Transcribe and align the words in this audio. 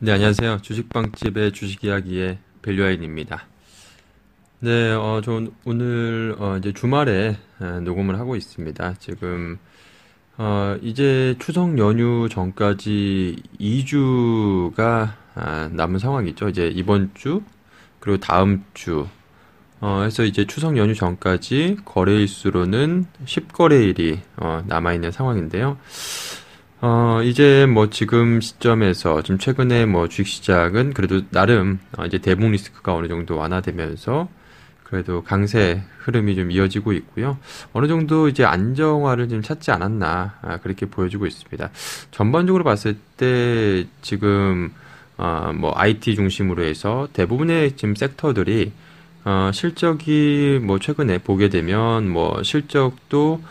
네, 0.00 0.12
안녕하세요. 0.12 0.58
주식방집의 0.62 1.50
주식 1.50 1.82
이야기의 1.82 2.38
밸류아인입니다. 2.62 3.48
네, 4.60 4.92
어, 4.92 5.20
저 5.24 5.42
오늘, 5.64 6.36
어, 6.38 6.56
이제 6.56 6.72
주말에 6.72 7.36
어, 7.58 7.80
녹음을 7.82 8.16
하고 8.16 8.36
있습니다. 8.36 8.94
지금, 9.00 9.58
어, 10.36 10.76
이제 10.82 11.34
추석 11.40 11.76
연휴 11.78 12.28
전까지 12.28 13.42
2주가 13.58 15.14
아, 15.34 15.68
남은 15.72 15.98
상황이죠. 15.98 16.50
이제 16.50 16.68
이번 16.68 17.10
주, 17.14 17.42
그리고 17.98 18.18
다음 18.20 18.64
주, 18.74 19.08
어, 19.80 20.02
해서 20.04 20.22
이제 20.22 20.46
추석 20.46 20.76
연휴 20.76 20.94
전까지 20.94 21.78
거래일수로는 21.84 23.06
10거래일이 23.24 24.20
어, 24.36 24.62
남아있는 24.64 25.10
상황인데요. 25.10 25.76
어, 26.80 27.20
이제 27.24 27.66
뭐 27.66 27.90
지금 27.90 28.40
시점에서 28.40 29.22
지금 29.22 29.38
최근에 29.38 29.84
뭐 29.86 30.08
주식 30.08 30.28
시장은 30.28 30.94
그래도 30.94 31.22
나름 31.30 31.80
어, 31.96 32.06
이제 32.06 32.18
대북 32.18 32.50
리스크가 32.50 32.94
어느 32.94 33.08
정도 33.08 33.36
완화되면서 33.36 34.28
그래도 34.84 35.22
강세 35.24 35.82
흐름이 35.98 36.36
좀 36.36 36.50
이어지고 36.52 36.92
있고요. 36.92 37.36
어느 37.72 37.88
정도 37.88 38.28
이제 38.28 38.44
안정화를 38.44 39.28
좀 39.28 39.42
찾지 39.42 39.72
않았나 39.72 40.38
아, 40.40 40.56
그렇게 40.58 40.86
보여주고 40.86 41.26
있습니다. 41.26 41.70
전반적으로 42.12 42.62
봤을 42.62 42.96
때 43.16 43.84
지금 44.00 44.72
어, 45.16 45.52
뭐 45.54 45.72
IT 45.74 46.14
중심으로 46.14 46.62
해서 46.62 47.08
대부분의 47.12 47.76
지금 47.76 47.96
섹터들이 47.96 48.72
어, 49.24 49.50
실적이 49.52 50.60
뭐 50.62 50.78
최근에 50.78 51.18
보게 51.18 51.48
되면 51.48 52.08
뭐 52.08 52.40
실적도 52.44 53.42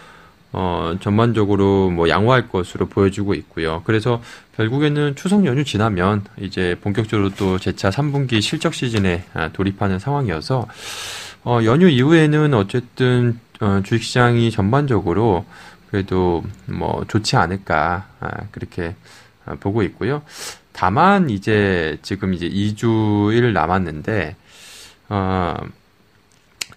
어, 0.53 0.95
전반적으로 1.01 1.89
뭐 1.89 2.09
양호할 2.09 2.49
것으로 2.49 2.87
보여주고 2.87 3.33
있고요. 3.35 3.83
그래서 3.85 4.21
결국에는 4.55 5.15
추석 5.15 5.45
연휴 5.45 5.63
지나면 5.63 6.23
이제 6.39 6.75
본격적으로 6.81 7.29
또 7.31 7.59
재차 7.59 7.89
3분기 7.89 8.41
실적 8.41 8.73
시즌에 8.73 9.25
아, 9.33 9.49
돌입하는 9.49 9.99
상황이어서 9.99 10.67
어, 11.43 11.59
연휴 11.63 11.87
이후에는 11.87 12.53
어쨌든 12.53 13.39
어, 13.59 13.81
주식시장이 13.83 14.51
전반적으로 14.51 15.45
그래도 15.89 16.43
뭐 16.65 17.05
좋지 17.07 17.35
않을까 17.35 18.07
아, 18.19 18.29
그렇게 18.51 18.95
아, 19.45 19.55
보고 19.55 19.83
있고요. 19.83 20.21
다만 20.73 21.29
이제 21.29 21.97
지금 22.01 22.33
이제 22.33 22.47
2주일 22.47 23.51
남았는데 23.51 24.35
어, 25.09 25.55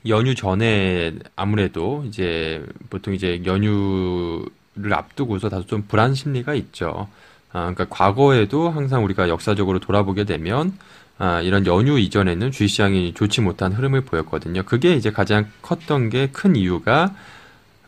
연휴 0.08 0.34
전에 0.34 1.14
아무래도 1.36 2.04
이제 2.06 2.64
보통 2.88 3.14
이제 3.14 3.42
연휴를 3.44 4.92
앞두고서 4.92 5.48
다소 5.48 5.66
좀 5.66 5.84
불안 5.88 6.14
심리가 6.14 6.54
있죠. 6.54 7.08
아, 7.52 7.72
그러니까 7.72 7.86
과거에도 7.90 8.70
항상 8.70 9.04
우리가 9.04 9.28
역사적으로 9.28 9.78
돌아보게 9.80 10.24
되면 10.24 10.72
아, 11.18 11.42
이런 11.42 11.66
연휴 11.66 11.98
이전에는 11.98 12.50
주식시장이 12.50 13.12
좋지 13.14 13.42
못한 13.42 13.72
흐름을 13.72 14.02
보였거든요. 14.02 14.62
그게 14.62 14.94
이제 14.94 15.10
가장 15.10 15.46
컸던 15.62 16.08
게 16.10 16.28
큰 16.32 16.56
이유가 16.56 17.14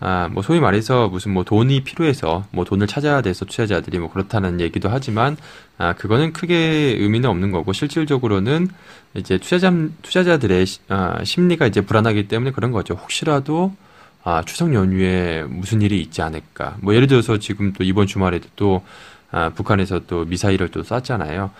아, 0.04 0.28
뭐 0.32 0.42
소위 0.42 0.58
말해서 0.58 1.08
무슨 1.08 1.32
뭐 1.32 1.44
돈이 1.44 1.84
필요해서 1.84 2.44
뭐 2.50 2.64
돈을 2.64 2.88
찾아야 2.88 3.22
돼서 3.22 3.44
투자자들이 3.44 4.00
뭐 4.00 4.10
그렇다는 4.10 4.60
얘기도 4.60 4.88
하지만 4.88 5.36
아, 5.78 5.92
그거는 5.92 6.32
크게 6.32 6.56
의미는 6.98 7.30
없는 7.30 7.52
거고 7.52 7.72
실질적으로는 7.72 8.68
이제 9.14 9.38
투자자 9.38 9.72
투자자들의 10.02 10.66
아, 10.88 11.22
심리가 11.22 11.68
이제 11.68 11.80
불안하기 11.82 12.26
때문에 12.26 12.50
그런 12.50 12.72
거죠. 12.72 12.94
혹시라도 12.94 13.76
아, 14.24 14.42
추석 14.44 14.74
연휴에 14.74 15.44
무슨 15.44 15.80
일이 15.82 16.00
있지 16.00 16.20
않을까. 16.20 16.76
뭐 16.80 16.96
예를 16.96 17.06
들어서 17.06 17.38
지금 17.38 17.72
또 17.72 17.84
이번 17.84 18.08
주말에도 18.08 18.48
또 18.56 18.82
아, 19.30 19.50
북한에서 19.50 20.00
또 20.08 20.24
미사일을 20.24 20.70
또 20.70 20.82
쐈잖아요. 20.82 21.50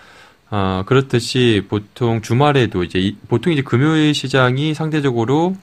어, 0.51 0.83
그렇듯이 0.85 1.65
보통 1.69 2.21
주말에도 2.21 2.83
이제 2.83 2.99
이, 2.99 3.15
보통 3.29 3.53
이제 3.53 3.61
금요일 3.61 4.13
시장이 4.13 4.73
상대적으로 4.73 5.55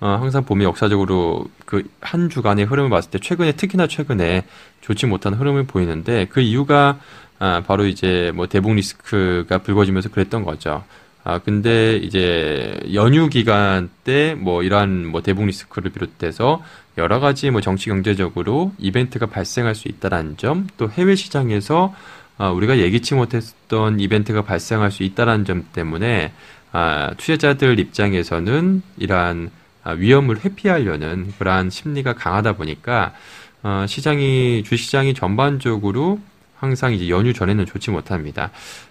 어, 0.00 0.08
항상 0.20 0.44
보면 0.44 0.64
역사적으로 0.68 1.46
그 1.66 1.82
한 2.00 2.30
주간의 2.30 2.64
흐름을 2.66 2.90
봤을 2.90 3.10
때 3.10 3.18
최근에 3.18 3.52
특히나 3.52 3.86
최근에 3.86 4.44
좋지 4.80 5.06
못한 5.06 5.34
흐름을 5.34 5.64
보이는데 5.64 6.26
그 6.30 6.40
이유가 6.40 7.00
아, 7.38 7.62
바로 7.66 7.86
이제 7.86 8.32
뭐 8.34 8.46
대북 8.48 8.74
리스크가 8.74 9.58
불거지면서 9.58 10.08
그랬던 10.10 10.44
거죠. 10.44 10.84
아, 11.24 11.38
근데 11.38 11.96
이제 11.96 12.80
연휴 12.94 13.28
기간 13.28 13.90
때 14.04 14.34
뭐 14.38 14.62
이러한 14.62 15.06
뭐 15.06 15.22
대북 15.22 15.44
리스크를 15.46 15.90
비롯해서 15.92 16.62
여러 16.96 17.20
가지 17.20 17.50
뭐 17.50 17.60
정치 17.60 17.86
경제적으로 17.90 18.72
이벤트가 18.78 19.26
발생할 19.26 19.74
수 19.74 19.88
있다라는 19.88 20.36
점, 20.36 20.66
또 20.78 20.90
해외 20.90 21.14
시장에서 21.14 21.94
아, 22.38 22.50
우리가 22.50 22.78
예기치 22.78 23.14
못했던 23.14 24.00
이벤트가 24.00 24.42
발생할 24.42 24.90
수 24.90 25.02
있다라는 25.02 25.44
점 25.44 25.66
때문에 25.72 26.32
아, 26.72 27.12
투자자들 27.16 27.78
입장에서는 27.78 28.82
이러한 28.98 29.50
아, 29.50 29.57
위험을 29.92 30.44
회피하려는 30.44 31.32
그러한 31.38 31.70
심리가 31.70 32.14
강하다 32.14 32.54
보니까 32.54 33.14
어, 33.62 33.84
시장이 33.88 34.62
주시장이 34.64 35.14
전반적으로 35.14 36.20
항상 36.56 36.92
이제 36.92 37.08
연휴 37.08 37.32
전에는 37.32 37.66
좋지 37.66 37.90
못합니다. 37.90 38.50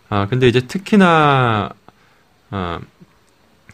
아 0.10 0.28
근데 0.28 0.48
이제 0.48 0.62
특히나 0.62 1.70
어, 2.52 2.80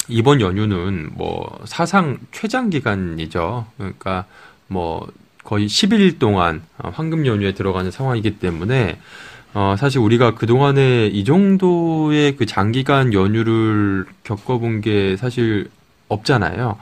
이번 0.07 0.41
연휴는 0.41 1.11
뭐 1.13 1.59
사상 1.65 2.19
최장 2.31 2.69
기간이죠. 2.69 3.67
그러니까 3.77 4.25
뭐 4.67 5.07
거의 5.43 5.67
10일 5.67 6.19
동안 6.19 6.63
어, 6.77 6.89
황금 6.89 7.25
연휴에 7.25 7.53
들어가는 7.53 7.91
상황이기 7.91 8.39
때문에 8.39 8.99
어, 9.53 9.75
사실 9.77 9.99
우리가 9.99 10.33
그동안에 10.33 11.07
이 11.07 11.23
정도의 11.23 12.35
그 12.35 12.45
장기간 12.45 13.13
연휴를 13.13 14.05
겪어본 14.23 14.81
게 14.81 15.15
사실 15.17 15.69
없잖아요. 16.07 16.79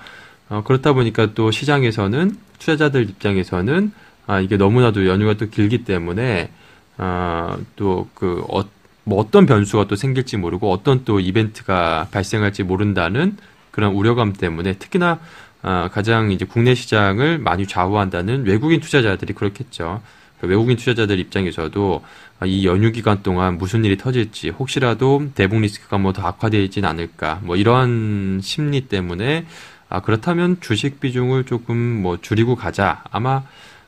어, 0.52 0.64
그렇다 0.64 0.92
보니까 0.92 1.34
또 1.34 1.50
시장에서는 1.50 2.36
투자자들 2.60 3.10
입장에서는 3.10 3.94
아, 4.28 4.42
이게 4.42 4.58
너무나도 4.58 5.08
연휴가 5.08 5.36
또 5.36 5.50
길기 5.50 5.86
때문에 5.86 6.52
아, 6.98 7.58
또그 7.78 8.44
어, 8.50 8.64
뭐 9.06 9.20
어떤 9.20 9.46
변수가 9.46 9.88
또 9.88 9.96
생길지 9.96 10.36
모르고 10.36 10.70
어떤 10.70 11.06
또 11.06 11.22
이벤트가 11.22 12.08
발생할지 12.12 12.64
모른다는 12.64 13.38
그런 13.72 13.94
우려감 13.94 14.34
때문에 14.34 14.74
특히나 14.74 15.20
아, 15.62 15.90
가장 15.90 16.32
이제 16.32 16.44
국내 16.44 16.76
시장을 16.76 17.40
많이 17.40 17.66
좌우한다는 17.66 18.46
외국인 18.46 18.82
투자자들이 18.82 19.32
그렇겠죠. 19.34 20.02
그 20.42 20.48
외국인 20.48 20.76
투자자들 20.76 21.18
입장에서도 21.18 22.04
아, 22.40 22.46
이 22.46 22.66
연휴 22.66 22.92
기간 22.92 23.24
동안 23.24 23.58
무슨 23.58 23.86
일이 23.86 23.96
터질지 23.96 24.50
혹시라도 24.50 25.30
대북 25.34 25.62
리스크가 25.62 25.98
뭐 25.98 26.12
더 26.12 26.24
악화되지는 26.24 26.90
않을까 26.90 27.40
뭐 27.42 27.56
이러한 27.56 28.42
심리 28.44 28.82
때문에 28.82 29.46
아, 29.92 30.00
그렇다면 30.00 30.62
주식 30.62 31.02
비중을 31.02 31.44
조금 31.44 31.78
뭐 31.78 32.18
줄이고 32.22 32.56
가자. 32.56 33.04
아마 33.12 33.44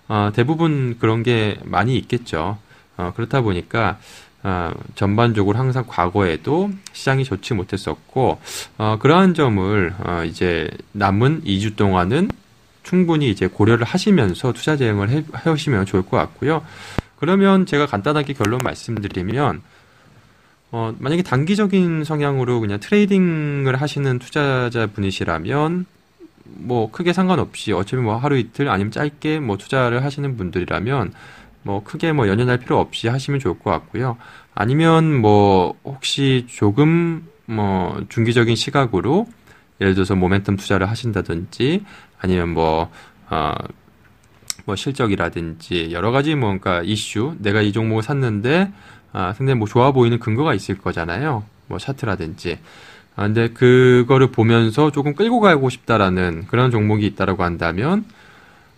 어, 0.10 0.32
대부분 0.36 0.98
그런 1.00 1.24
게 1.24 1.58
많이 1.64 1.98
있겠죠. 1.98 2.58
어, 2.98 3.14
그렇다 3.16 3.40
보니까 3.40 3.98
어, 4.44 4.74
전반적으로 4.96 5.58
항상 5.58 5.86
과거에도 5.88 6.72
시장이 6.92 7.24
좋지 7.24 7.54
못했었고 7.54 8.42
어, 8.78 8.98
그러한 9.00 9.34
점을 9.34 9.96
어, 9.98 10.24
이제 10.26 10.70
남은 10.92 11.44
2주 11.46 11.78
동안은 11.78 12.30
충분히 12.84 13.30
이제 13.30 13.48
고려를 13.48 13.86
하시면서 13.86 14.52
투자 14.52 14.76
대응을 14.76 15.10
해, 15.10 15.24
해오시면 15.46 15.86
좋을 15.86 16.04
것 16.04 16.18
같고요. 16.18 16.66
그러면 17.16 17.66
제가 17.66 17.86
간단하게 17.86 18.34
결론 18.34 18.60
말씀드리면 18.62 19.62
어, 20.76 20.92
만약에 20.98 21.22
단기적인 21.22 22.04
성향으로 22.04 22.60
그냥 22.60 22.80
트레이딩을 22.80 23.80
하시는 23.80 24.18
투자자 24.18 24.88
분이시라면 24.88 25.86
뭐 26.46 26.90
크게 26.90 27.14
상관없이 27.14 27.72
어차피 27.72 28.02
뭐 28.02 28.16
하루 28.18 28.40
이틀 28.40 28.70
아니면 28.70 28.90
짧게 28.90 29.40
뭐 29.40 29.58
투자를 29.58 30.04
하시는 30.04 30.36
분들이라면 30.36 31.14
뭐 31.62 31.84
크게 31.84 32.12
뭐 32.12 32.28
연연할 32.28 32.58
필요 32.58 32.80
없이 32.80 33.08
하시면 33.08 33.40
좋을 33.40 33.60
것 33.60 33.70
같고요. 33.70 34.18
아니면 34.56 35.14
뭐 35.22 35.76
혹시 35.84 36.48
조금 36.50 37.28
뭐 37.46 38.04
중기적인 38.10 38.56
시각으로 38.56 39.28
예를 39.80 39.94
들어서 39.94 40.16
모멘텀 40.16 40.58
투자를 40.58 40.90
하신다든지 40.90 41.86
아니면 42.20 42.50
뭐, 42.50 42.90
어, 43.30 43.54
뭐 44.66 44.76
실적이라든지 44.76 45.90
여러 45.92 46.12
가지 46.12 46.36
뭔가 46.36 46.82
이슈 46.84 47.36
내가 47.40 47.62
이 47.62 47.72
종목을 47.72 48.04
샀는데 48.04 48.72
아, 49.14 49.34
근데 49.38 49.54
뭐 49.54 49.68
좋아 49.68 49.92
보이는 49.92 50.20
근거가 50.20 50.54
있을 50.56 50.78
거잖아요. 50.78 51.44
뭐 51.68 51.78
차트라든지. 51.78 52.58
아, 53.16 53.24
근데 53.24 53.50
그거를 53.50 54.32
보면서 54.32 54.92
조금 54.92 55.14
끌고 55.14 55.40
가고 55.40 55.70
싶다라는 55.70 56.48
그런 56.48 56.72
종목이 56.72 57.06
있다라고 57.06 57.44
한다면, 57.44 58.06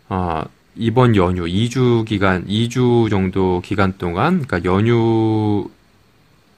어, 0.09 0.43
이번 0.75 1.15
연휴 1.15 1.45
2주 1.45 2.03
기간, 2.05 2.45
2주 2.45 3.09
정도 3.09 3.61
기간 3.63 3.97
동안, 3.97 4.45
그러니까 4.45 4.69
연휴, 4.69 5.69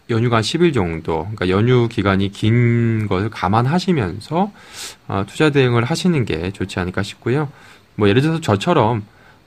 연휴가 0.09 0.41
10일 0.41 0.73
정도, 0.73 1.19
그러니까 1.35 1.49
연휴 1.49 1.87
기간이 1.87 2.31
긴 2.31 3.07
것을 3.07 3.29
감안하시면서, 3.29 4.51
어, 5.07 5.23
투자 5.27 5.51
대응을 5.51 5.83
하시는 5.83 6.25
게 6.25 6.51
좋지 6.51 6.79
않을까 6.79 7.03
싶고요. 7.03 7.49
뭐 7.95 8.09
예를 8.09 8.23
들어서 8.23 8.41
저처럼, 8.41 9.03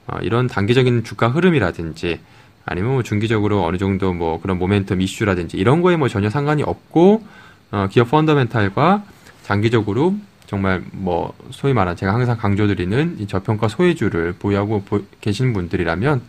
어, 0.07 0.17
이런 0.21 0.47
단기적인 0.47 1.03
주가 1.03 1.29
흐름이라든지, 1.29 2.19
아니면 2.65 2.93
뭐 2.93 3.03
중기적으로 3.03 3.65
어느 3.65 3.77
정도 3.77 4.13
뭐 4.13 4.39
그런 4.39 4.59
모멘텀 4.59 5.01
이슈라든지 5.01 5.57
이런 5.57 5.81
거에 5.81 5.97
뭐 5.97 6.07
전혀 6.07 6.29
상관이 6.29 6.63
없고 6.63 7.23
어, 7.71 7.87
기업 7.89 8.11
펀더멘탈과 8.11 9.03
장기적으로 9.43 10.15
정말 10.45 10.83
뭐 10.91 11.33
소위 11.51 11.73
말한 11.73 11.95
제가 11.95 12.13
항상 12.13 12.37
강조드리는 12.37 13.17
이 13.19 13.27
저평가 13.27 13.67
소외주를 13.67 14.33
보유하고 14.33 14.83
보, 14.83 15.01
계신 15.21 15.53
분들이라면 15.53 16.21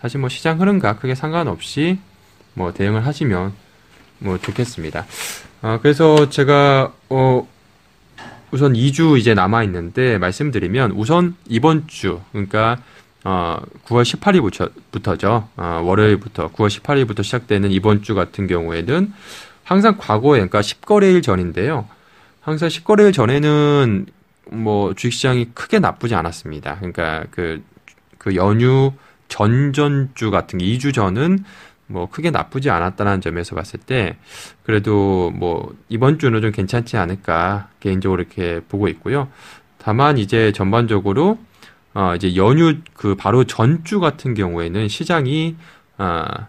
사실 0.00 0.20
뭐 0.20 0.28
시장 0.28 0.60
흐름과 0.60 0.96
크게 0.96 1.14
상관없이 1.14 1.98
뭐 2.54 2.72
대응을 2.72 3.06
하시면 3.06 3.52
뭐 4.18 4.38
좋겠습니다. 4.38 5.06
어, 5.62 5.78
그래서 5.80 6.28
제가 6.28 6.92
어 7.08 7.48
우선 8.50 8.74
2주 8.74 9.18
이제 9.18 9.32
남아 9.32 9.64
있는데 9.64 10.18
말씀드리면 10.18 10.92
우선 10.92 11.34
이번 11.48 11.86
주 11.86 12.20
그러니까 12.32 12.78
어 13.24 13.58
9월 13.84 14.02
18일부터죠. 14.02 15.46
어, 15.56 15.82
월요일부터 15.84 16.50
9월 16.52 16.68
18일부터 16.68 17.22
시작되는 17.22 17.70
이번 17.70 18.02
주 18.02 18.14
같은 18.14 18.46
경우에는 18.46 19.12
항상 19.64 19.96
과거에 19.96 20.38
그러니까 20.38 20.60
10거래일 20.60 21.22
전인데요. 21.22 21.88
항상 22.40 22.68
10거래일 22.68 23.12
전에는 23.12 24.06
뭐 24.50 24.94
주식시장이 24.94 25.50
크게 25.54 25.78
나쁘지 25.78 26.14
않았습니다. 26.14 26.76
그러니까 26.76 27.24
그, 27.30 27.62
그 28.18 28.34
연휴 28.34 28.92
전전주 29.28 30.30
같은 30.30 30.58
2주 30.58 30.92
전은 30.92 31.44
뭐 31.86 32.08
크게 32.10 32.30
나쁘지 32.30 32.70
않았다는 32.70 33.20
점에서 33.20 33.54
봤을 33.54 33.78
때 33.78 34.16
그래도 34.64 35.30
뭐 35.30 35.74
이번 35.88 36.18
주는 36.18 36.40
좀 36.40 36.50
괜찮지 36.50 36.96
않을까 36.96 37.68
개인적으로 37.80 38.22
이렇게 38.22 38.60
보고 38.68 38.88
있고요. 38.88 39.28
다만 39.78 40.18
이제 40.18 40.52
전반적으로 40.52 41.38
어 41.94 42.14
이제 42.16 42.36
연휴 42.36 42.78
그 42.94 43.14
바로 43.14 43.44
전주 43.44 44.00
같은 44.00 44.34
경우에는 44.34 44.88
시장이 44.88 45.56
아 45.98 46.48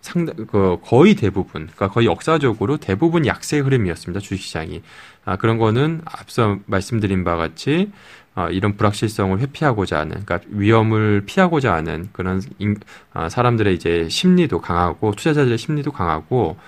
상당 0.00 0.46
그 0.46 0.78
거의 0.82 1.14
대부분 1.14 1.66
그러니까 1.66 1.88
거의 1.88 2.06
역사적으로 2.06 2.76
대부분 2.76 3.26
약세 3.26 3.58
흐름이었습니다 3.58 4.20
주식시장이. 4.20 4.82
아 5.24 5.36
그런 5.36 5.58
거는 5.58 6.02
앞서 6.04 6.58
말씀드린 6.66 7.24
바와 7.24 7.36
같이 7.36 7.90
어, 8.36 8.48
이런 8.50 8.76
불확실성을 8.76 9.38
회피하고자 9.40 9.98
하는, 9.98 10.22
그러니까 10.24 10.40
위험을 10.50 11.22
피하고자 11.24 11.72
하는 11.72 12.10
그런 12.12 12.42
인, 12.58 12.76
어, 13.14 13.28
사람들의 13.30 13.74
이제 13.74 14.08
심리도 14.10 14.60
강하고 14.60 15.12
투자자들의 15.12 15.56
심리도 15.56 15.90
강하고 15.90 16.58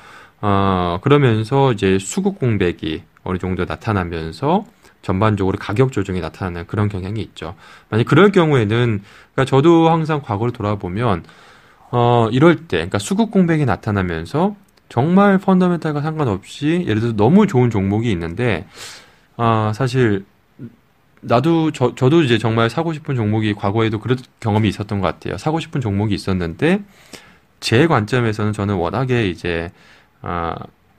어, 0.40 0.98
그러면서 1.02 1.72
이제 1.72 1.98
수급 1.98 2.38
공백이 2.38 3.02
어느 3.22 3.36
정도 3.36 3.66
나타나면서 3.66 4.64
전반적으로 5.02 5.58
가격 5.58 5.92
조정이 5.92 6.20
나타나는 6.20 6.66
그런 6.66 6.88
경향이 6.88 7.20
있죠. 7.20 7.54
만약 7.88 8.04
그럴 8.04 8.30
경우에는 8.30 9.02
그러니까 9.34 9.44
저도 9.44 9.88
항상 9.90 10.20
과거를 10.22 10.52
돌아보면 10.52 11.24
어, 11.90 12.28
이럴 12.32 12.56
때, 12.56 12.78
그러니까 12.78 12.98
수급 12.98 13.30
공백이 13.30 13.64
나타나면서 13.64 14.56
정말 14.88 15.38
펀더멘탈과 15.38 16.00
상관없이 16.02 16.84
예를 16.86 17.00
들어서 17.00 17.16
너무 17.16 17.46
좋은 17.46 17.70
종목이 17.70 18.10
있는데 18.12 18.66
아, 19.36 19.72
사실 19.74 20.24
나도 21.20 21.72
저, 21.72 21.94
저도 21.94 22.22
이제 22.22 22.38
정말 22.38 22.70
사고 22.70 22.92
싶은 22.92 23.16
종목이 23.16 23.54
과거에도 23.54 23.98
그런 23.98 24.18
경험이 24.40 24.68
있었던 24.68 25.00
것 25.00 25.06
같아요. 25.06 25.36
사고 25.36 25.60
싶은 25.60 25.80
종목이 25.80 26.14
있었는데 26.14 26.82
제 27.60 27.86
관점에서는 27.86 28.52
저는 28.52 28.76
워낙에 28.76 29.28
이제 29.28 29.70
아, 30.22 30.54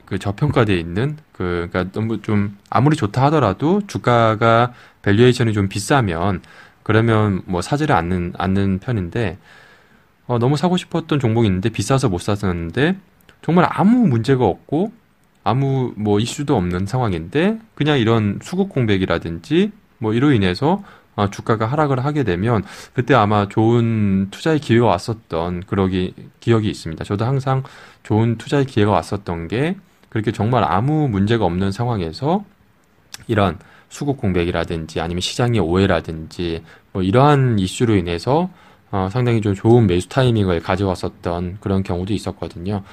그 0.10 0.18
저평가돼 0.18 0.76
있는 0.76 1.18
그 1.32 1.68
그러니까 1.72 1.92
너무 1.92 2.20
좀 2.24 2.58
아무리 2.72 2.96
좋다 2.98 3.26
하더라도 3.26 3.82
주가가 3.86 4.74
valuation이 5.04 5.54
좀 5.54 5.70
비싸면 5.70 6.42
그러면 6.82 7.44
뭐 7.46 7.62
사지를 7.62 7.96
않는 7.96 8.34
않는 8.36 8.80
편인데 8.80 9.38
어, 10.26 10.40
너무 10.40 10.58
사고 10.58 10.78
싶었던 10.78 11.20
종목이 11.20 11.48
있는데 11.48 11.70
비싸서 11.70 12.10
못 12.10 12.22
샀었는데 12.22 12.98
정말 13.44 13.68
아무 13.70 14.08
문제가 14.08 14.46
없고 14.46 14.92
아무 15.44 15.94
뭐 15.96 16.20
이슈도 16.20 16.58
없는 16.58 16.88
상황인데 16.88 17.60
그냥 17.76 18.00
이런 18.00 18.40
수급 18.42 18.70
공백이라든지 18.70 19.72
뭐 20.00 20.16
이로 20.16 20.32
인해서 20.32 20.84
어, 21.16 21.30
주가가 21.30 21.68
하락을 21.68 22.04
하게 22.04 22.24
되면 22.24 22.64
그때 22.94 23.14
아마 23.14 23.48
좋은 23.48 24.30
투자의 24.32 24.58
기회가 24.60 24.88
왔었던 24.88 25.66
그러기 25.68 26.16
기억이 26.40 26.68
있습니다. 26.68 27.04
저도 27.04 27.26
항상 27.26 27.62
좋은 28.02 28.40
투자의 28.40 28.66
기회가 28.66 28.92
왔었던 28.92 29.48
게 29.48 29.76
그렇게 30.10 30.32
정말 30.32 30.64
아무 30.64 31.08
문제가 31.08 31.46
없는 31.46 31.72
상황에서 31.72 32.44
이런 33.28 33.58
수급 33.90 34.18
공백이라든지 34.18 35.02
아니면 35.02 35.22
시장의 35.22 35.60
오해라든지 35.60 36.64
뭐 36.92 37.02
이러한 37.02 37.60
이슈로 37.60 37.96
인해서 37.96 38.50
어, 38.92 39.08
상당히 39.12 39.42
좀 39.42 39.54
좋은 39.54 39.88
매수 39.88 40.10
타이밍을 40.10 40.62
가져왔었던 40.62 41.58
그런 41.60 41.84
경우도 41.84 42.14
있었거든요. 42.14 42.84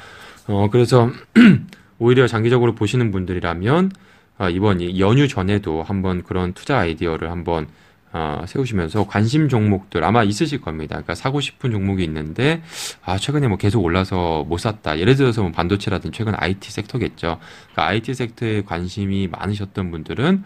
어, 0.46 0.68
그래서 0.70 1.10
오히려 1.98 2.26
장기적으로 2.26 2.74
보시는 2.74 3.10
분들이라면 3.10 3.92
아, 4.38 4.50
이번 4.50 4.98
연휴 4.98 5.28
전에도 5.28 5.82
한번 5.82 6.22
그런 6.22 6.52
투자 6.52 6.78
아이디어를 6.78 7.30
한번 7.30 7.68
어, 8.16 8.46
세우시면서 8.46 9.06
관심 9.06 9.46
종목들 9.46 10.02
아마 10.02 10.24
있으실 10.24 10.62
겁니다. 10.62 10.94
그러니까 10.94 11.14
사고 11.14 11.42
싶은 11.42 11.70
종목이 11.70 12.02
있는데 12.04 12.62
아 13.04 13.18
최근에 13.18 13.46
뭐 13.46 13.58
계속 13.58 13.84
올라서 13.84 14.44
못 14.44 14.56
샀다. 14.56 14.98
예를 14.98 15.16
들어서 15.16 15.42
뭐 15.42 15.52
반도체라든지 15.52 16.16
최근 16.16 16.32
IT 16.34 16.70
섹터겠죠. 16.72 17.38
그러니까 17.72 17.86
IT 17.86 18.14
섹터에 18.14 18.62
관심이 18.62 19.28
많으셨던 19.28 19.90
분들은 19.90 20.44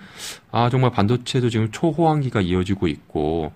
아 0.51 0.69
정말 0.69 0.91
반도체도 0.91 1.49
지금 1.49 1.71
초호황기가 1.71 2.41
이어지고 2.41 2.89
있고 2.89 3.53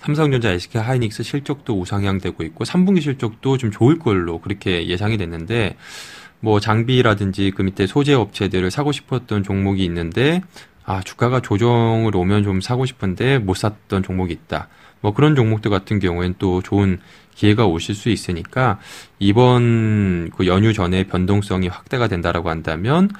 삼성전자, 0.00 0.50
SK 0.50 0.82
하이닉스 0.82 1.22
실적도 1.22 1.78
우상향되고 1.80 2.42
있고 2.42 2.64
3분기 2.64 3.00
실적도 3.00 3.56
좀 3.56 3.70
좋을 3.70 3.98
걸로 4.00 4.38
그렇게 4.38 4.86
예상이 4.86 5.16
됐는데 5.16 5.76
뭐 6.40 6.58
장비라든지 6.60 7.52
그 7.52 7.62
밑에 7.62 7.86
소재 7.86 8.12
업체들을 8.12 8.70
사고 8.70 8.92
싶었던 8.92 9.44
종목이 9.44 9.84
있는데 9.84 10.42
아 10.84 11.00
주가가 11.00 11.40
조정을 11.40 12.14
오면 12.14 12.42
좀 12.42 12.60
사고 12.60 12.86
싶은데 12.86 13.38
못 13.38 13.54
샀던 13.54 14.02
종목이 14.02 14.32
있다. 14.32 14.68
뭐 15.00 15.12
그런 15.12 15.34
종목들 15.34 15.70
같은 15.70 15.98
경우엔 15.98 16.36
또 16.38 16.62
좋은 16.62 16.98
기회가 17.34 17.66
오실 17.66 17.94
수 17.94 18.08
있으니까 18.08 18.78
이번 19.18 20.30
그 20.30 20.46
연휴 20.46 20.72
전에 20.72 21.04
변동성이 21.04 21.68
확대가 21.68 22.08
된다라고 22.08 22.50
한다면 22.50 23.10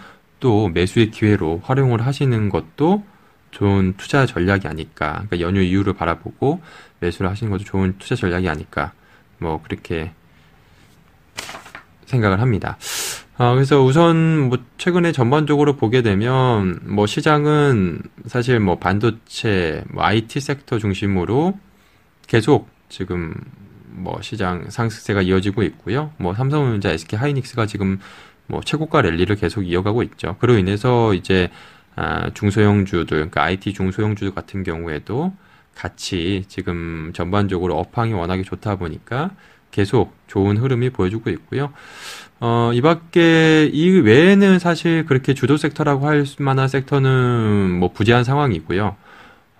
또 0.40 0.68
매수의 0.68 1.10
기회로 1.10 1.60
활용을 1.64 2.04
하시는 2.04 2.48
것도 2.48 3.04
좋은 3.52 3.94
투자 3.96 4.26
전략이 4.26 4.66
아닐까. 4.66 5.24
그러니까 5.28 5.40
연휴 5.40 5.60
이후를 5.60 5.92
바라보고 5.92 6.60
매수를 7.00 7.30
하시는 7.30 7.50
것도 7.50 7.64
좋은 7.64 7.94
투자 7.98 8.14
전략이 8.14 8.48
아닐까. 8.48 8.92
뭐 9.38 9.60
그렇게 9.62 10.12
생각을 12.06 12.40
합니다. 12.40 12.76
아, 13.42 13.54
그래서 13.54 13.82
우선 13.82 14.50
뭐 14.50 14.58
최근에 14.78 15.10
전반적으로 15.10 15.74
보게 15.74 16.00
되면 16.02 16.78
뭐 16.84 17.08
시장은 17.08 18.02
사실 18.26 18.60
뭐 18.60 18.78
반도체, 18.78 19.82
뭐 19.90 20.04
IT 20.04 20.38
섹터 20.38 20.78
중심으로 20.78 21.58
계속 22.28 22.68
지금 22.88 23.34
뭐 23.88 24.22
시장 24.22 24.70
상승세가 24.70 25.22
이어지고 25.22 25.64
있고요. 25.64 26.12
뭐 26.18 26.34
삼성전자, 26.34 26.90
SK 26.90 27.18
하이닉스가 27.18 27.66
지금 27.66 27.98
뭐 28.46 28.60
최고가 28.60 29.02
랠리를 29.02 29.34
계속 29.34 29.62
이어가고 29.62 30.04
있죠. 30.04 30.36
그로 30.38 30.56
인해서 30.56 31.12
이제 31.12 31.50
아, 31.96 32.30
중소형주들, 32.34 33.06
그러니까 33.08 33.42
IT 33.42 33.72
중소형주 33.72 34.34
같은 34.34 34.62
경우에도 34.62 35.32
같이 35.74 36.44
지금 36.46 37.10
전반적으로 37.12 37.76
업황이 37.76 38.12
워낙에 38.12 38.44
좋다 38.44 38.76
보니까 38.76 39.32
계속 39.72 40.14
좋은 40.28 40.56
흐름이 40.56 40.90
보여주고 40.90 41.30
있고요. 41.30 41.72
어, 42.38 42.70
이 42.72 42.80
밖에, 42.80 43.68
이 43.72 43.88
외에는 43.88 44.60
사실 44.60 45.04
그렇게 45.06 45.34
주도 45.34 45.56
섹터라고 45.56 46.06
할 46.06 46.24
만한 46.38 46.68
섹터는 46.68 47.78
뭐 47.80 47.90
부재한 47.92 48.22
상황이고요. 48.22 48.96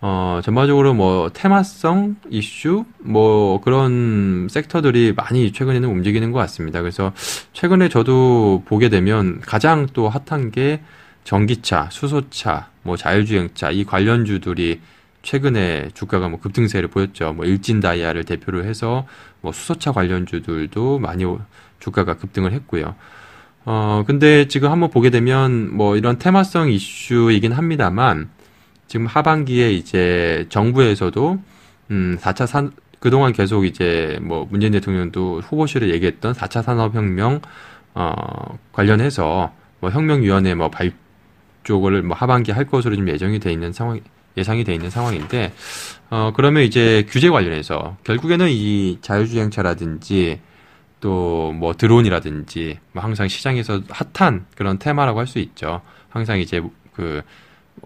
어, 0.04 0.40
전반적으로 0.42 0.94
뭐 0.94 1.30
테마성 1.32 2.16
이슈, 2.28 2.84
뭐 2.98 3.60
그런 3.60 4.48
섹터들이 4.50 5.14
많이 5.16 5.52
최근에는 5.52 5.88
움직이는 5.88 6.32
것 6.32 6.40
같습니다. 6.40 6.80
그래서 6.80 7.12
최근에 7.52 7.88
저도 7.88 8.62
보게 8.64 8.88
되면 8.88 9.40
가장 9.40 9.86
또 9.92 10.08
핫한 10.08 10.50
게 10.50 10.82
전기차, 11.22 11.88
수소차, 11.92 12.68
뭐 12.82 12.96
자율주행차, 12.96 13.70
이 13.70 13.84
관련주들이 13.84 14.80
최근에 15.22 15.90
주가가 15.94 16.28
뭐 16.28 16.40
급등세를 16.40 16.88
보였죠. 16.88 17.32
뭐 17.32 17.44
일진 17.44 17.80
다이아를 17.80 18.24
대표로 18.24 18.64
해서 18.64 19.06
뭐 19.40 19.52
수소차 19.52 19.92
관련주들도 19.92 20.98
많이 20.98 21.24
주가가 21.78 22.14
급등을 22.14 22.52
했고요. 22.52 22.94
어, 23.64 24.04
근데 24.06 24.48
지금 24.48 24.70
한번 24.70 24.90
보게 24.90 25.10
되면 25.10 25.74
뭐 25.74 25.96
이런 25.96 26.18
테마성 26.18 26.70
이슈이긴 26.70 27.52
합니다만 27.52 28.28
지금 28.88 29.06
하반기에 29.06 29.72
이제 29.72 30.46
정부에서도 30.48 31.38
음, 31.90 32.18
4차 32.20 32.46
산, 32.46 32.72
그동안 32.98 33.32
계속 33.32 33.64
이제 33.64 34.18
뭐 34.22 34.46
문재인 34.50 34.72
대통령도 34.72 35.40
후보실에 35.40 35.88
얘기했던 35.90 36.34
4차 36.34 36.62
산업혁명 36.62 37.40
어, 37.94 38.58
관련해서 38.72 39.52
뭐 39.80 39.90
혁명위원회 39.90 40.54
뭐 40.54 40.70
발, 40.70 40.92
쪽을 41.64 42.02
뭐 42.02 42.16
하반기 42.16 42.50
할 42.52 42.64
것으로 42.64 42.96
좀 42.96 43.08
예정이 43.08 43.38
돼 43.38 43.52
있는 43.52 43.72
상황 43.72 44.00
예상이 44.36 44.64
돼 44.64 44.74
있는 44.74 44.90
상황인데 44.90 45.52
어 46.10 46.32
그러면 46.34 46.62
이제 46.62 47.06
규제 47.08 47.28
관련해서 47.30 47.96
결국에는 48.04 48.48
이 48.50 48.98
자율주행차라든지 49.02 50.40
또 51.00 51.52
뭐 51.52 51.74
드론이라든지 51.74 52.78
뭐 52.92 53.02
항상 53.02 53.28
시장에서 53.28 53.82
핫한 53.88 54.46
그런 54.56 54.78
테마라고 54.78 55.18
할 55.20 55.26
수 55.26 55.38
있죠. 55.38 55.80
항상 56.08 56.40
이제 56.40 56.60
그 56.94 57.22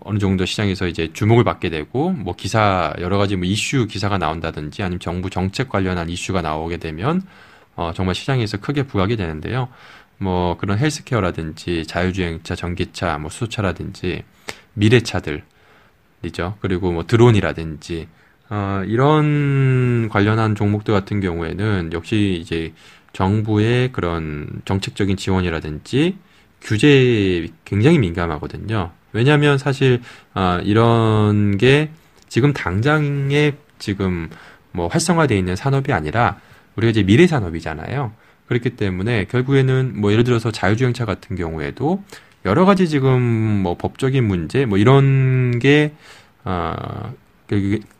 어느 0.00 0.19
정도 0.19 0.45
시장에서 0.47 0.87
이제 0.87 1.12
주목을 1.12 1.45
받게 1.45 1.71
되고 1.71 2.11
뭐 2.11 2.35
기사 2.35 2.93
여러 3.00 3.19
가지 3.19 3.37
뭐 3.37 3.47
이슈 3.47 3.87
기사가 3.87 4.19
나온다든지 4.19 4.83
아니면 4.83 5.00
정부 5.00 5.31
정책 5.31 5.69
관련한 5.69 6.09
이슈가 6.09 6.43
나오게 6.43 6.79
되면 6.79 7.23
어 7.76 7.93
정말 7.95 8.15
시장에서 8.15 8.57
크게 8.59 8.85
부각이 8.85 9.17
되는데요. 9.17 9.69
뭐 10.19 10.57
그런 10.57 10.79
헬스케어라든지 10.79 11.85
자율주행차, 11.87 12.55
전기차, 12.55 13.19
뭐 13.19 13.31
수소차라든지 13.31 14.23
미래차들 14.75 15.45
이죠. 16.26 16.56
그리고 16.61 16.92
뭐 16.92 17.06
드론이라든지 17.06 18.09
어 18.49 18.83
이런 18.87 20.09
관련한 20.11 20.54
종목들 20.54 20.95
같은 20.95 21.21
경우에는 21.21 21.90
역시 21.92 22.38
이제 22.40 22.73
정부의 23.12 23.92
그런 23.92 24.49
정책적인 24.64 25.16
지원이라든지 25.16 26.18
규제에 26.61 27.49
굉장히 27.64 27.99
민감하거든요. 27.99 28.92
왜냐하면 29.12 29.56
사실 29.56 30.02
아, 30.35 30.61
이런 30.62 31.56
게 31.56 31.90
지금 32.28 32.52
당장에 32.52 33.54
지금 33.78 34.28
뭐 34.73 34.88
활성화되어 34.88 35.38
있는 35.38 35.56
산업이 35.56 35.92
아니라 35.92 36.38
우리가 36.76 36.90
이제 36.90 37.02
미래 37.02 37.26
산업이잖아요. 37.26 38.12
그렇기 38.47 38.71
때문에 38.76 39.25
결국에는 39.25 39.99
뭐 40.00 40.12
예를 40.12 40.25
들어서 40.25 40.50
자율주행차 40.50 41.04
같은 41.04 41.37
경우에도 41.37 42.02
여러 42.47 42.65
가지 42.65 42.88
지금 42.88 43.21
뭐 43.62 43.76
법적인 43.76 44.25
문제 44.25 44.67
뭐 44.67 44.79
이런 44.79 45.59
게 45.59 45.93
아, 46.45 47.12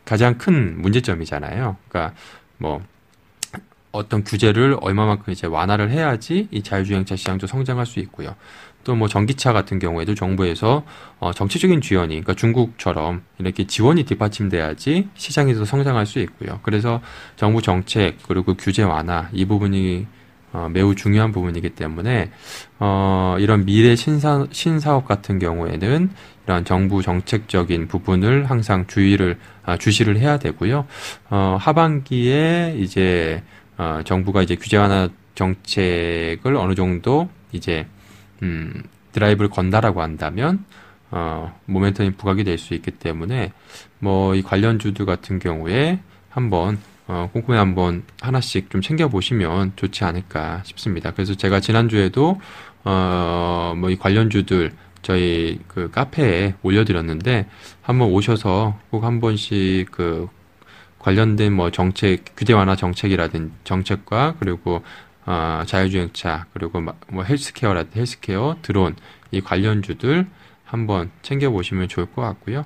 가장 0.05 0.37
큰 0.37 0.81
문제점이잖아요. 0.81 1.75
그러니까 1.89 2.15
뭐 2.57 2.81
어떤 3.91 4.23
규제를 4.23 4.77
얼마만큼 4.81 5.33
이제 5.33 5.47
완화를 5.47 5.91
해야지 5.91 6.47
이 6.51 6.63
자율주행차 6.63 7.15
시장도 7.15 7.45
성장할 7.45 7.85
수 7.85 7.99
있고요. 7.99 8.35
또 8.83 8.95
뭐 8.95 9.09
전기차 9.09 9.51
같은 9.51 9.79
경우에도 9.79 10.15
정부에서 10.15 10.85
어 11.19 11.33
정치적인 11.33 11.81
지원이 11.81 12.13
그러니까 12.13 12.33
중국처럼 12.35 13.21
이렇게 13.37 13.67
지원이 13.67 14.05
뒷받침돼야지 14.05 15.09
시장에서 15.13 15.65
성장할 15.65 16.05
수 16.05 16.19
있고요. 16.19 16.61
그래서 16.63 17.01
정부 17.35 17.61
정책 17.61 18.15
그리고 18.25 18.53
규제 18.53 18.83
완화 18.83 19.27
이 19.33 19.43
부분이 19.43 20.07
어, 20.53 20.69
매우 20.71 20.95
중요한 20.95 21.31
부분이기 21.31 21.71
때문에 21.71 22.31
어, 22.79 23.35
이런 23.39 23.65
미래 23.65 23.95
신사, 23.95 24.45
신사업 24.51 25.05
같은 25.05 25.39
경우에는 25.39 26.09
이런 26.45 26.65
정부 26.65 27.01
정책적인 27.01 27.87
부분을 27.87 28.49
항상 28.49 28.87
주의를 28.87 29.37
아, 29.65 29.77
주시를 29.77 30.17
해야 30.17 30.39
되고요. 30.39 30.85
어, 31.29 31.57
하반기에 31.59 32.75
이제 32.79 33.43
어, 33.77 33.99
정부가 34.05 34.41
이제 34.41 34.55
규제 34.55 34.77
완화 34.77 35.09
정책을 35.35 36.55
어느 36.55 36.73
정도 36.75 37.29
이제 37.51 37.85
음, 38.41 38.83
드라이브를 39.11 39.49
건다라고 39.49 40.01
한다면 40.01 40.63
어, 41.11 41.53
모멘텀이 41.69 42.17
부각이 42.17 42.43
될 42.43 42.57
수 42.57 42.73
있기 42.73 42.91
때문에 42.91 43.51
뭐 43.99 44.35
이 44.35 44.41
관련주들 44.41 45.05
같은 45.05 45.39
경우에 45.39 45.99
한번 46.29 46.77
어, 47.07 47.29
꼼꼼히 47.33 47.57
한번 47.57 48.03
하나씩 48.21 48.69
좀 48.69 48.81
챙겨 48.81 49.07
보시면 49.07 49.73
좋지 49.75 50.03
않을까 50.03 50.61
싶습니다. 50.65 51.11
그래서 51.11 51.35
제가 51.35 51.59
지난주에도 51.61 52.39
어, 52.83 53.73
뭐 53.77 53.89
이 53.89 53.95
관련주들 53.97 54.73
저희 55.01 55.59
그 55.67 55.89
카페에 55.91 56.55
올려드렸는데 56.63 57.47
한번 57.81 58.09
오셔서 58.09 58.77
꼭 58.91 59.03
한 59.05 59.19
번씩 59.21 59.89
그 59.91 60.27
관련된 60.99 61.53
뭐 61.53 61.71
정책 61.71 62.25
규제 62.35 62.53
완화 62.53 62.75
정책이라든 62.75 63.51
정책과 63.63 64.35
그리고 64.39 64.81
어, 65.25 65.63
자율주행차 65.65 66.47
그리고 66.53 66.81
뭐 66.81 67.23
헬스케어라 67.23 67.85
헬스케어 67.95 68.57
드론 68.61 68.95
이 69.31 69.41
관련주들 69.41 70.27
한번 70.65 71.11
챙겨 71.21 71.49
보시면 71.51 71.87
좋을 71.87 72.07
것 72.07 72.21
같고요. 72.21 72.65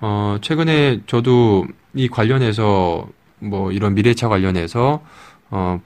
어, 0.00 0.36
최근에 0.40 1.00
저도 1.06 1.66
이 1.94 2.08
관련해서 2.08 3.08
뭐 3.42 3.72
이런 3.72 3.94
미래차 3.94 4.28
관련해서 4.28 5.02
어 5.50 5.80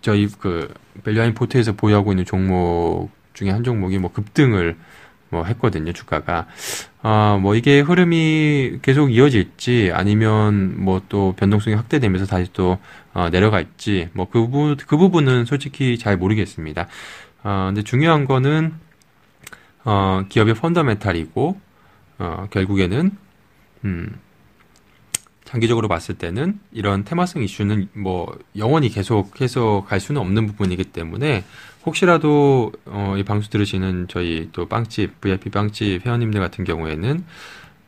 저희 0.00 0.28
그 0.28 0.72
밸류아인 1.04 1.34
포트에서 1.34 1.72
보유하고 1.72 2.12
있는 2.12 2.24
종목 2.24 3.10
중에 3.34 3.50
한 3.50 3.64
종목이 3.64 3.98
뭐 3.98 4.12
급등을 4.12 4.76
뭐 5.30 5.44
했거든요, 5.44 5.92
주가가. 5.92 6.46
아, 7.02 7.38
뭐 7.40 7.54
이게 7.56 7.80
흐름이 7.80 8.78
계속 8.82 9.12
이어질지 9.12 9.90
아니면 9.94 10.82
뭐 10.84 11.00
또 11.08 11.34
변동성이 11.36 11.76
확대되면서 11.76 12.26
다시 12.26 12.50
또 12.52 12.78
어, 13.12 13.28
내려갈지 13.30 14.08
뭐 14.12 14.26
그 14.30 14.40
부분 14.40 14.76
그 14.76 14.96
부분은 14.96 15.44
솔직히 15.46 15.98
잘 15.98 16.16
모르겠습니다. 16.16 16.88
어, 17.44 17.66
근데 17.68 17.82
중요한 17.82 18.24
거는 18.24 18.74
어, 19.84 20.22
기업의 20.28 20.54
펀더멘탈이고 20.54 21.60
어, 22.18 22.46
결국에는 22.50 23.10
음, 23.84 24.18
장기적으로 25.46 25.88
봤을 25.88 26.16
때는 26.16 26.58
이런 26.72 27.04
테마성 27.04 27.42
이슈는 27.42 27.88
뭐 27.94 28.36
영원히 28.56 28.90
계속해서 28.90 29.84
갈 29.88 30.00
수는 30.00 30.20
없는 30.20 30.46
부분이기 30.46 30.84
때문에 30.84 31.44
혹시라도 31.86 32.72
어, 32.84 33.14
이 33.16 33.22
방송 33.22 33.48
들으시는 33.50 34.08
저희 34.08 34.50
또 34.52 34.66
빵집 34.66 35.20
VIP 35.20 35.50
빵집 35.50 36.04
회원님들 36.04 36.40
같은 36.40 36.64
경우에는 36.64 37.24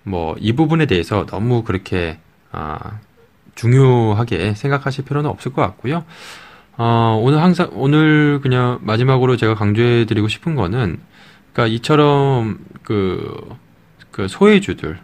뭐 0.05 0.37
이 0.41 0.53
부분에 0.53 0.87
대해서 0.87 1.27
너무 1.27 1.63
그렇게 1.63 2.19
아, 2.51 2.99
중요하게 3.55 4.55
생각하실 4.55 5.05
필요는 5.05 5.29
없을 5.29 5.53
것 5.53 5.63
같고요. 5.63 6.05
어, 6.77 7.21
오늘 7.23 7.43
항상 7.43 7.71
오늘 7.73 8.41
그냥 8.41 8.79
마지막으로 8.83 9.37
제가 9.37 9.55
강조해 9.55 10.07
드리고 10.07 10.29
싶은 10.29 10.55
거는 10.55 11.01
그러니까 11.53 11.75
이처럼 11.75 12.59
그, 12.83 13.57
그 14.13 14.29
소외주들 14.29 14.99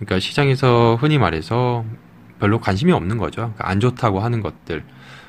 그러니까 0.00 0.18
시장에서 0.18 0.96
흔히 1.00 1.18
말해서 1.18 1.84
별로 2.38 2.58
관심이 2.58 2.90
없는 2.92 3.18
거죠. 3.18 3.52
그러니까 3.54 3.68
안 3.68 3.80
좋다고 3.80 4.20
하는 4.20 4.40
것들. 4.40 4.82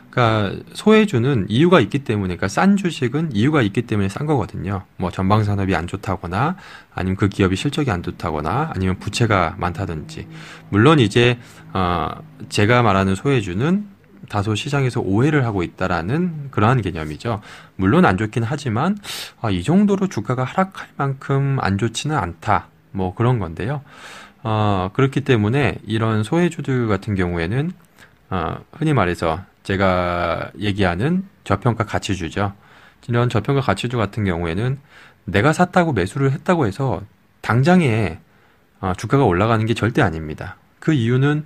그러니까 0.09 0.61
소외주는 0.73 1.45
이유가 1.49 1.79
있기 1.79 1.99
때문에, 1.99 2.35
그러니까 2.35 2.47
싼 2.47 2.75
주식은 2.75 3.31
이유가 3.33 3.61
있기 3.61 3.83
때문에 3.83 4.09
싼 4.09 4.25
거거든요. 4.25 4.83
뭐 4.97 5.09
전방 5.09 5.43
산업이 5.43 5.75
안 5.75 5.87
좋다거나, 5.87 6.57
아니면 6.93 7.15
그 7.15 7.29
기업이 7.29 7.55
실적이 7.55 7.91
안 7.91 8.03
좋다거나, 8.03 8.71
아니면 8.75 8.97
부채가 8.99 9.55
많다든지. 9.57 10.27
물론 10.69 10.99
이제 10.99 11.37
어 11.73 12.09
제가 12.49 12.81
말하는 12.81 13.15
소외주는 13.15 13.85
다소 14.27 14.55
시장에서 14.55 15.01
오해를 15.01 15.45
하고 15.45 15.63
있다라는 15.63 16.49
그러한 16.51 16.81
개념이죠. 16.81 17.41
물론 17.75 18.05
안 18.05 18.17
좋긴 18.17 18.43
하지만 18.43 18.97
아, 19.41 19.49
이 19.49 19.63
정도로 19.63 20.07
주가가 20.07 20.43
하락할 20.43 20.89
만큼 20.95 21.57
안 21.61 21.77
좋지는 21.77 22.17
않다. 22.17 22.67
뭐 22.91 23.13
그런 23.13 23.39
건데요. 23.39 23.81
어, 24.43 24.89
그렇기 24.93 25.21
때문에 25.21 25.77
이런 25.85 26.23
소외주들 26.23 26.87
같은 26.87 27.15
경우에는 27.15 27.71
어, 28.29 28.57
흔히 28.73 28.93
말해서 28.93 29.41
제가 29.63 30.51
얘기하는 30.59 31.25
저평가 31.43 31.85
가치주죠. 31.85 32.53
이런 33.07 33.29
저평가 33.29 33.61
가치주 33.61 33.97
같은 33.97 34.23
경우에는 34.23 34.79
내가 35.25 35.53
샀다고 35.53 35.93
매수를 35.93 36.31
했다고 36.31 36.65
해서 36.65 37.01
당장에 37.41 38.19
어, 38.79 38.93
주가가 38.97 39.23
올라가는 39.25 39.63
게 39.65 39.73
절대 39.73 40.01
아닙니다. 40.01 40.57
그 40.79 40.93
이유는 40.93 41.45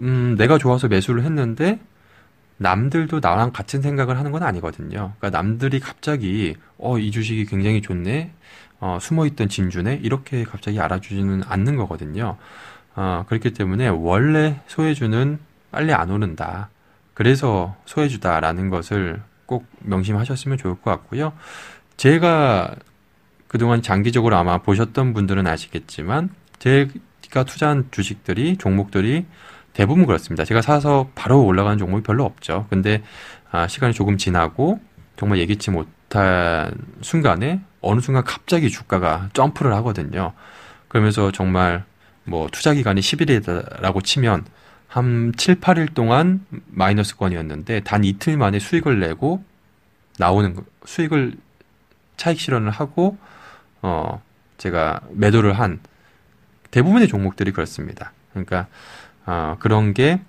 음, 0.00 0.36
내가 0.38 0.58
좋아서 0.58 0.86
매수를 0.88 1.24
했는데 1.24 1.80
남들도 2.62 3.20
나랑 3.20 3.52
같은 3.52 3.82
생각을 3.82 4.18
하는 4.18 4.32
건 4.32 4.42
아니거든요. 4.42 5.12
그러니까 5.18 5.30
남들이 5.30 5.80
갑자기 5.80 6.56
어, 6.78 6.98
이 6.98 7.10
주식이 7.10 7.46
굉장히 7.46 7.82
좋네. 7.82 8.32
어, 8.80 8.98
숨어있던 9.00 9.48
진주네 9.48 10.00
이렇게 10.02 10.42
갑자기 10.42 10.80
알아주지는 10.80 11.42
않는 11.46 11.76
거거든요. 11.76 12.36
어, 12.96 13.24
그렇기 13.28 13.52
때문에 13.52 13.88
원래 13.88 14.60
소해주는 14.66 15.38
빨리 15.70 15.92
안 15.92 16.10
오른다. 16.10 16.68
그래서 17.14 17.76
소해주다라는 17.86 18.70
것을 18.70 19.22
꼭 19.46 19.66
명심하셨으면 19.80 20.58
좋을 20.58 20.74
것 20.74 20.90
같고요. 20.90 21.32
제가 21.96 22.74
그동안 23.46 23.82
장기적으로 23.82 24.36
아마 24.36 24.58
보셨던 24.58 25.12
분들은 25.12 25.46
아시겠지만 25.46 26.30
제가 26.58 27.44
투자한 27.44 27.88
주식들이 27.90 28.56
종목들이 28.56 29.26
대부분 29.72 30.06
그렇습니다. 30.06 30.44
제가 30.44 30.62
사서 30.62 31.10
바로 31.14 31.44
올라가는 31.44 31.78
종목이 31.78 32.02
별로 32.02 32.24
없죠. 32.24 32.66
근데 32.70 33.02
아, 33.50 33.66
시간이 33.68 33.94
조금 33.94 34.16
지나고 34.18 34.80
정말 35.16 35.38
예기치 35.38 35.70
못한 35.70 36.74
순간에 37.00 37.60
어느 37.80 38.00
순간 38.00 38.24
갑자기 38.24 38.70
주가가 38.70 39.30
점프를 39.32 39.74
하거든요. 39.76 40.32
그러면서 40.88 41.32
정말 41.32 41.84
뭐 42.24 42.48
투자 42.52 42.74
기간이 42.74 43.00
10일이라고 43.00 44.04
치면 44.04 44.44
한 44.88 45.32
7, 45.36 45.60
8일 45.60 45.94
동안 45.94 46.44
마이너스권이었는데 46.66 47.80
단 47.80 48.04
이틀 48.04 48.36
만에 48.36 48.58
수익을 48.58 49.00
내고 49.00 49.42
나오는 50.18 50.54
수익을 50.84 51.34
차익 52.18 52.38
실현을 52.38 52.70
하고 52.70 53.16
어 53.80 54.22
제가 54.58 55.00
매도를 55.10 55.54
한 55.54 55.80
대부분의 56.70 57.08
종목들이 57.08 57.52
그렇습니다. 57.52 58.12
그러니까 58.30 58.66
어, 59.26 59.56
그런 59.58 59.94
게 59.94 60.20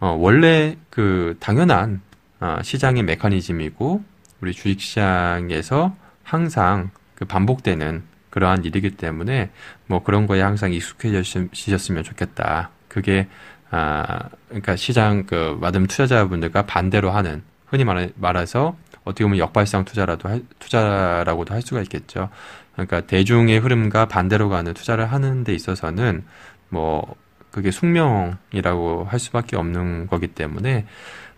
어, 0.00 0.16
원래 0.18 0.76
그 0.90 1.36
당연한 1.40 2.00
어, 2.40 2.58
시장의 2.62 3.02
메커니즘이고 3.02 4.04
우리 4.40 4.52
주식시장에서 4.52 5.96
항상 6.22 6.90
그 7.14 7.24
반복되는 7.24 8.02
그러한 8.30 8.64
일이기 8.64 8.90
때문에 8.90 9.50
뭐 9.86 10.02
그런 10.02 10.26
거에 10.26 10.42
항상 10.42 10.72
익숙해지셨으면 10.72 12.02
좋겠다. 12.02 12.70
그게 12.88 13.28
아 13.70 14.28
그러니까 14.48 14.76
시장 14.76 15.24
그 15.24 15.56
마담 15.60 15.86
투자자분들과 15.86 16.66
반대로 16.66 17.10
하는 17.10 17.42
흔히 17.64 17.84
말해, 17.84 18.10
말해서 18.16 18.76
어떻게 19.04 19.24
보면 19.24 19.38
역발상 19.38 19.86
투자라도 19.86 20.28
할, 20.28 20.42
투자라고도 20.58 21.54
할 21.54 21.62
수가 21.62 21.80
있겠죠. 21.82 22.28
그러니까 22.72 23.00
대중의 23.02 23.58
흐름과 23.60 24.06
반대로 24.06 24.50
가는 24.50 24.74
투자를 24.74 25.10
하는 25.10 25.42
데 25.42 25.54
있어서는 25.54 26.24
뭐 26.68 27.16
그게 27.56 27.70
숙명이라고 27.70 29.06
할 29.08 29.18
수밖에 29.18 29.56
없는 29.56 30.08
거기 30.08 30.26
때문에 30.26 30.84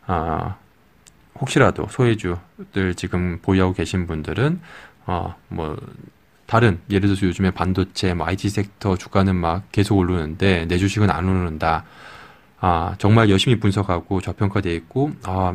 아 0.04 0.56
혹시라도 1.38 1.86
소외주들 1.88 2.96
지금 2.96 3.38
보유하고 3.40 3.72
계신 3.72 4.08
분들은 4.08 4.60
어뭐 5.06 5.76
다른 6.46 6.80
예를 6.90 7.02
들어서 7.08 7.24
요즘에 7.24 7.52
반도체, 7.52 8.14
뭐 8.14 8.26
IT 8.26 8.48
섹터 8.48 8.96
주가는 8.96 9.36
막 9.36 9.70
계속 9.70 9.96
오르는데 9.96 10.66
내 10.66 10.76
주식은 10.76 11.08
안 11.08 11.28
오른다. 11.28 11.84
아 12.58 12.96
정말 12.98 13.30
열심히 13.30 13.60
분석하고 13.60 14.20
저평가돼 14.20 14.74
있고 14.74 15.12
아 15.22 15.54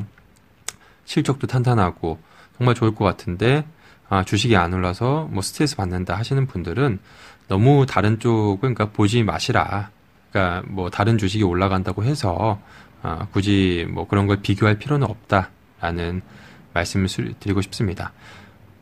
실적도 1.03 1.45
탄탄하고 1.45 2.19
정말 2.57 2.73
좋을 2.73 2.95
것 2.95 3.03
같은데 3.03 3.65
아, 4.07 4.23
주식이 4.23 4.55
안 4.55 4.71
올라서 4.73 5.27
뭐 5.29 5.41
스트레스 5.41 5.75
받는다 5.75 6.15
하시는 6.15 6.47
분들은 6.47 6.99
너무 7.49 7.85
다른 7.85 8.19
쪽을 8.19 8.59
그러니까 8.61 8.91
보지 8.91 9.23
마시라. 9.23 9.91
그러니까 10.33 10.63
뭐 10.67 10.89
다른 10.89 11.19
주식이 11.19 11.43
올라간다고 11.43 12.03
해서 12.03 12.59
아, 13.03 13.27
굳이 13.31 13.85
뭐 13.89 14.07
그런 14.07 14.25
걸 14.25 14.37
비교할 14.41 14.79
필요는 14.79 15.07
없다라는 15.07 16.23
말씀을 16.73 17.07
드리고 17.39 17.61
싶습니다. 17.61 18.11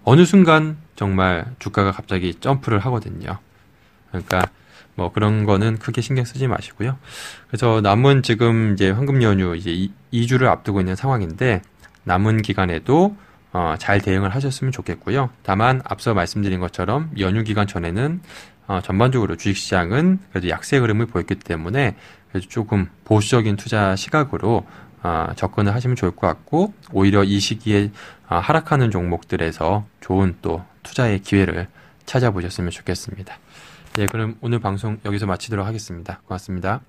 어느 0.04 0.26
순간 0.26 0.78
정말 0.96 1.46
주가가 1.60 1.92
갑자기 1.92 2.34
점프를 2.36 2.80
하거든요. 2.80 3.38
그러니까 4.10 4.44
뭐 4.96 5.12
그런 5.12 5.46
거는 5.46 5.78
크게 5.78 6.02
신경 6.02 6.24
쓰지 6.24 6.48
마시고요. 6.48 6.98
그래서 7.48 7.82
남은 7.82 8.24
지금 8.24 8.74
이제 8.74 8.90
황금 8.90 9.22
연휴 9.22 9.56
이제 9.56 9.90
2 10.12 10.28
주를 10.28 10.48
앞두고 10.48 10.80
있는 10.80 10.96
상황인데 10.96 11.62
남은 12.06 12.42
기간에도 12.42 13.16
어, 13.54 13.76
잘 13.78 14.00
대응을 14.00 14.30
하셨으면 14.34 14.72
좋겠고요. 14.72 15.30
다만 15.44 15.82
앞서 15.84 16.14
말씀드린 16.14 16.62
것처럼 16.62 17.12
연휴 17.20 17.44
기간 17.44 17.68
전에는 17.68 18.22
어, 18.72 18.80
전반적으로 18.82 19.36
주식시장은 19.36 20.20
그래도 20.30 20.48
약세 20.48 20.78
흐름을 20.78 21.08
보였기 21.08 21.36
때문에 21.36 21.98
그래도 22.32 22.48
조금 22.48 22.88
보수적인 23.04 23.58
투자 23.58 23.98
시각으로 23.98 24.66
어, 25.04 25.28
접근을 25.36 25.74
하시면 25.76 25.98
좋을 25.98 26.12
것 26.12 26.28
같고 26.28 26.74
오히려 26.94 27.26
이 27.26 27.42
시기에 27.42 27.92
어, 28.30 28.38
하락하는 28.38 28.90
종목들에서 28.90 29.86
좋은 30.00 30.38
또 30.42 30.64
투자의 30.84 31.20
기회를 31.20 31.68
찾아보셨으면 32.06 32.72
좋겠습니다. 32.72 33.38
네, 33.96 34.06
그럼 34.06 34.38
오늘 34.40 34.60
방송 34.60 35.00
여기서 35.04 35.26
마치도록 35.26 35.68
하겠습니다. 35.68 36.22
고맙습니다. 36.26 36.80